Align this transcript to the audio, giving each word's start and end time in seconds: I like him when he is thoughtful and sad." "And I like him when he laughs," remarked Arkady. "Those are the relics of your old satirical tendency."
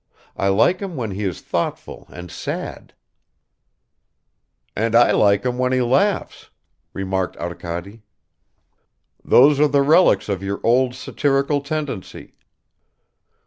I 0.35 0.47
like 0.47 0.79
him 0.79 0.95
when 0.95 1.11
he 1.11 1.25
is 1.25 1.41
thoughtful 1.41 2.07
and 2.09 2.31
sad." 2.31 2.95
"And 4.75 4.95
I 4.95 5.11
like 5.11 5.45
him 5.45 5.59
when 5.59 5.71
he 5.73 5.81
laughs," 5.83 6.49
remarked 6.91 7.37
Arkady. 7.37 8.01
"Those 9.23 9.59
are 9.59 9.67
the 9.67 9.83
relics 9.83 10.27
of 10.27 10.41
your 10.41 10.59
old 10.63 10.95
satirical 10.95 11.61
tendency." 11.61 12.33